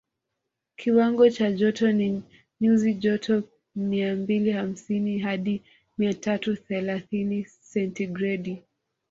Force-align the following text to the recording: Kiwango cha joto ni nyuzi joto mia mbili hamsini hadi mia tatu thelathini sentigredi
Kiwango 0.77 1.29
cha 1.29 1.51
joto 1.51 1.91
ni 1.91 2.23
nyuzi 2.61 2.93
joto 2.93 3.43
mia 3.75 4.15
mbili 4.15 4.51
hamsini 4.51 5.19
hadi 5.19 5.63
mia 5.97 6.13
tatu 6.13 6.55
thelathini 6.55 7.45
sentigredi 7.45 8.63